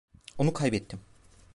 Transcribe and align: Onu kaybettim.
Onu 0.37 0.53
kaybettim. 0.53 0.99